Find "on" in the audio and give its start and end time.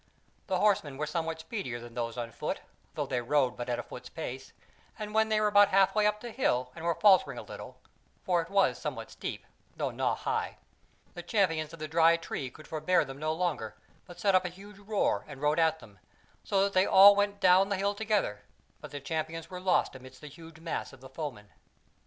2.17-2.31